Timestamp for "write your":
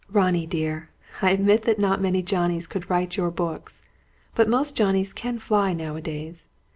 2.89-3.29